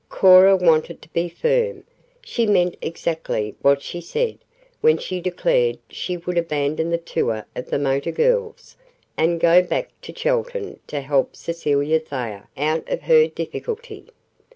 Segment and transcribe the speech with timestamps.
[0.09, 1.83] Cora wanted to be firm;
[2.25, 4.39] she meant exactly what she said
[4.79, 8.75] when she declared she would abandon the tour of the motor girls,
[9.15, 14.07] and go back to Chelton to help Cecilia Thayer out of her difficulty.